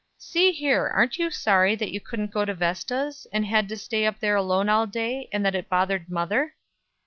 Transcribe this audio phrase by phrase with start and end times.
[0.17, 4.07] "See here, aren't you sorry that you couldn't go to Vesta's, and had to stay
[4.07, 6.55] up there alone all day, and that it bothered mother?"